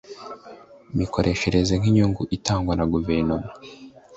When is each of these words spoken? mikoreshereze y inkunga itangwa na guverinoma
mikoreshereze 0.97 1.73
y 1.81 1.85
inkunga 1.89 2.21
itangwa 2.37 2.73
na 2.75 2.85
guverinoma 2.93 3.49